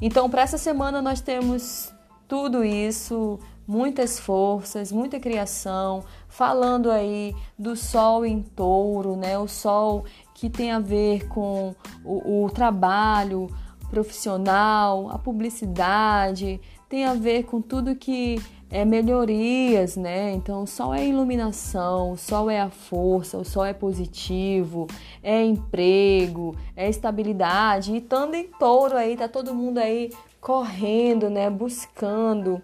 [0.00, 1.92] Então, para essa semana nós temos
[2.28, 9.38] tudo isso, muitas forças, muita criação, falando aí do sol em touro, né?
[9.38, 10.04] O sol
[10.34, 13.48] que tem a ver com o, o trabalho,
[13.90, 18.40] profissional, a publicidade, tem a ver com tudo que
[18.70, 20.32] é melhorias, né?
[20.32, 24.86] Então, o sol é iluminação, o sol é a força, o sol é positivo,
[25.22, 27.92] é emprego, é estabilidade.
[27.92, 30.10] E estando em touro aí, tá todo mundo aí
[30.40, 31.50] correndo, né?
[31.50, 32.62] Buscando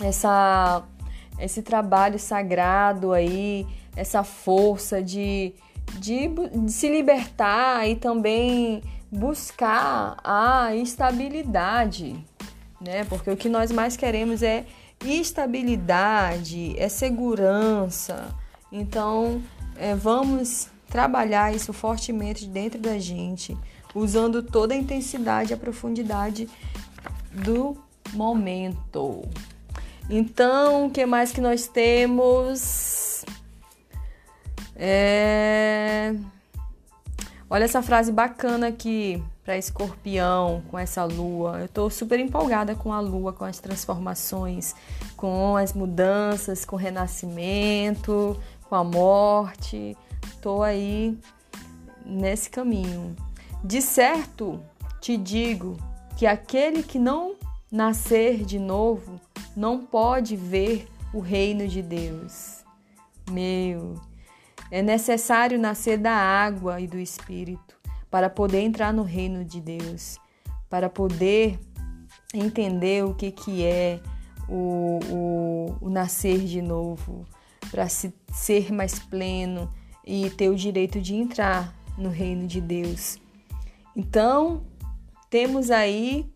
[0.00, 0.82] essa,
[1.38, 5.54] esse trabalho sagrado aí, essa força de,
[5.98, 12.16] de, de se libertar e também buscar a estabilidade,
[12.80, 13.04] né?
[13.04, 14.66] Porque o que nós mais queremos é
[15.04, 18.34] estabilidade, é segurança.
[18.70, 19.42] Então,
[19.76, 23.56] é, vamos trabalhar isso fortemente dentro da gente,
[23.94, 26.48] usando toda a intensidade e a profundidade
[27.32, 27.76] do
[28.12, 29.22] momento.
[30.08, 33.24] Então, o que mais que nós temos?
[34.76, 36.14] É...
[37.50, 41.60] Olha essa frase bacana aqui para escorpião com essa lua.
[41.60, 44.74] Eu estou super empolgada com a lua, com as transformações,
[45.16, 49.96] com as mudanças, com o renascimento, com a morte.
[50.24, 51.16] Estou aí
[52.04, 53.14] nesse caminho.
[53.62, 54.60] De certo,
[55.00, 55.76] te digo
[56.16, 57.36] que aquele que não
[57.70, 59.20] nascer de novo
[59.56, 62.62] não pode ver o reino de Deus.
[63.30, 63.94] Meu,
[64.70, 67.74] é necessário nascer da água e do espírito
[68.10, 70.18] para poder entrar no reino de Deus,
[70.68, 71.58] para poder
[72.34, 74.00] entender o que, que é
[74.48, 77.24] o, o, o nascer de novo,
[77.70, 79.70] para se, ser mais pleno
[80.04, 83.18] e ter o direito de entrar no reino de Deus.
[83.94, 84.62] Então,
[85.30, 86.30] temos aí,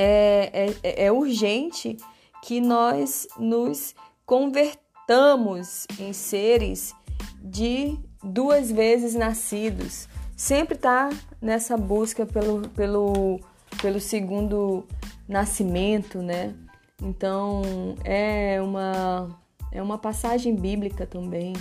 [0.00, 1.96] é, é, é urgente
[2.44, 6.94] que nós nos convertamos em seres
[7.42, 10.08] de duas vezes nascidos.
[10.36, 11.10] Sempre está
[11.42, 13.40] nessa busca pelo, pelo,
[13.82, 14.86] pelo segundo
[15.26, 16.54] nascimento, né?
[17.02, 17.62] Então
[18.04, 19.36] é uma,
[19.72, 21.54] é uma passagem bíblica também.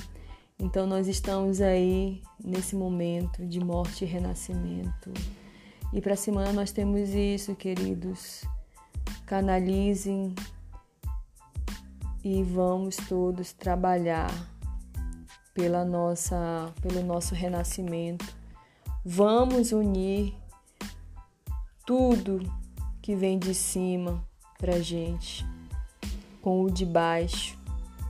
[0.59, 5.11] Então nós estamos aí nesse momento de morte e renascimento.
[5.93, 8.43] E para a semana nós temos isso, queridos.
[9.25, 10.35] Canalizem
[12.23, 14.31] e vamos todos trabalhar
[15.53, 18.25] pela nossa, pelo nosso renascimento.
[19.03, 20.35] Vamos unir
[21.85, 22.41] tudo
[23.01, 24.21] que vem de cima
[24.59, 25.45] para gente
[26.41, 27.57] com o de baixo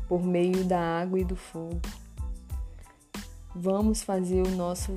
[0.08, 1.80] por meio da água e do fogo.
[3.56, 4.96] Vamos fazer o nosso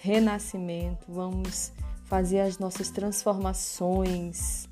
[0.00, 1.72] renascimento, vamos
[2.06, 4.68] fazer as nossas transformações,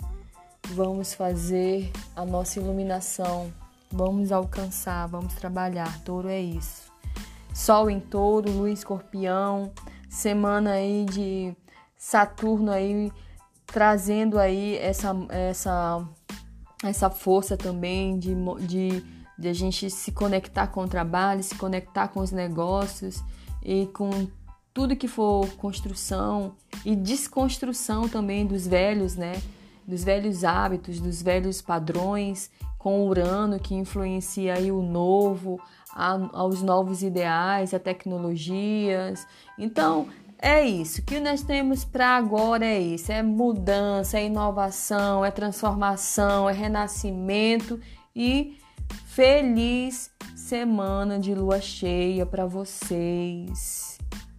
[0.70, 3.52] vamos fazer a nossa iluminação,
[3.90, 6.02] vamos alcançar, vamos trabalhar.
[6.04, 6.92] Touro é isso.
[7.52, 9.72] Sol em touro, lua escorpião,
[10.08, 11.54] semana aí de
[11.96, 13.12] Saturno aí
[13.66, 16.06] trazendo aí essa, essa,
[16.84, 18.34] essa força também de,
[18.66, 19.04] de,
[19.38, 23.22] de a gente se conectar com o trabalho, se conectar com os negócios
[23.62, 24.28] e com
[24.74, 29.40] tudo que for construção e desconstrução também dos velhos, né?
[29.86, 35.60] Dos velhos hábitos, dos velhos padrões, com Urano que influencia aí o novo,
[35.94, 39.26] aos novos ideais, a tecnologias.
[39.56, 40.08] Então,
[40.38, 41.00] é isso.
[41.00, 46.52] O que nós temos para agora é isso: é mudança, é inovação, é transformação, é
[46.52, 47.80] renascimento
[48.14, 48.58] e
[49.06, 53.93] feliz semana de lua cheia para vocês,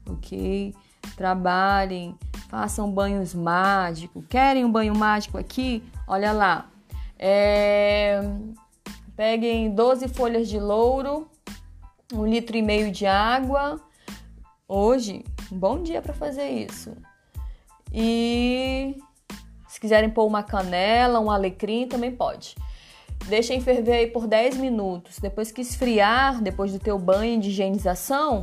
[0.09, 0.73] ok?
[1.15, 2.15] Trabalhem,
[2.49, 4.23] façam banhos mágicos.
[4.29, 5.83] Querem um banho mágico aqui?
[6.07, 6.69] Olha lá.
[7.17, 8.21] É...
[9.15, 11.29] Peguem 12 folhas de louro,
[12.13, 13.79] um litro e meio de água.
[14.67, 16.91] Hoje, um bom dia para fazer isso.
[17.93, 18.97] E
[19.67, 22.55] se quiserem pôr uma canela, um alecrim, também pode.
[23.27, 25.17] Deixem ferver aí por 10 minutos.
[25.19, 28.41] Depois que esfriar, depois do teu banho de higienização,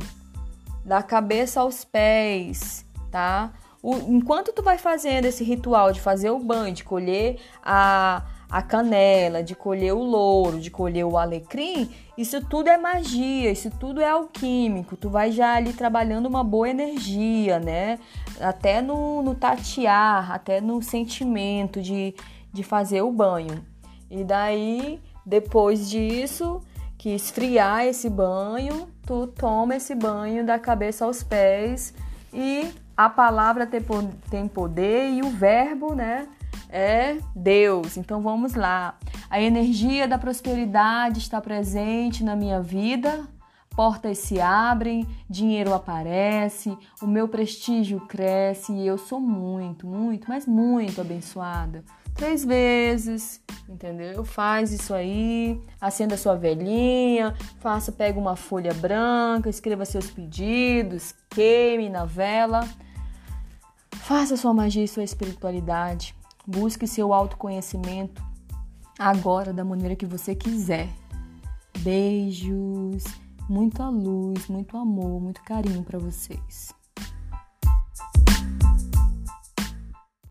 [0.83, 3.53] da cabeça aos pés, tá?
[3.81, 8.61] O, enquanto tu vai fazendo esse ritual de fazer o banho, de colher a, a
[8.61, 13.99] canela, de colher o louro, de colher o alecrim, isso tudo é magia, isso tudo
[13.99, 14.95] é alquímico.
[14.95, 17.99] Tu vai já ali trabalhando uma boa energia, né?
[18.39, 22.15] Até no, no tatear, até no sentimento de,
[22.53, 23.65] de fazer o banho.
[24.09, 26.61] E daí, depois disso,
[26.97, 31.93] que esfriar esse banho, tu toma esse banho da cabeça aos pés
[32.33, 33.67] e a palavra
[34.29, 36.27] tem poder e o verbo, né?
[36.73, 37.95] é Deus.
[37.95, 38.97] Então vamos lá.
[39.29, 43.27] A energia da prosperidade está presente na minha vida.
[43.75, 50.45] Portas se abrem, dinheiro aparece, o meu prestígio cresce e eu sou muito, muito, mas
[50.45, 51.83] muito abençoada.
[52.13, 54.23] Três vezes, entendeu?
[54.23, 61.89] Faz isso aí, acenda sua velhinha, faça, pega uma folha branca, escreva seus pedidos, queime
[61.89, 62.67] na vela.
[64.03, 66.15] Faça sua magia e sua espiritualidade.
[66.45, 68.21] Busque seu autoconhecimento
[68.99, 70.89] agora da maneira que você quiser.
[71.79, 73.03] Beijos,
[73.49, 76.73] muita luz, muito amor, muito carinho para vocês.